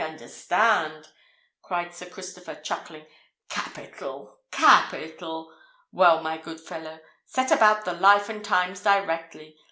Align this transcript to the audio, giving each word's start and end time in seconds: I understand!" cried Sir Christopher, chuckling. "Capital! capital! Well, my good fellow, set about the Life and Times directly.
I 0.01 0.05
understand!" 0.05 1.09
cried 1.61 1.93
Sir 1.93 2.07
Christopher, 2.07 2.55
chuckling. 2.55 3.05
"Capital! 3.49 4.39
capital! 4.51 5.53
Well, 5.91 6.23
my 6.23 6.39
good 6.39 6.59
fellow, 6.59 6.99
set 7.27 7.51
about 7.51 7.85
the 7.85 7.93
Life 7.93 8.27
and 8.27 8.43
Times 8.43 8.81
directly. 8.81 9.57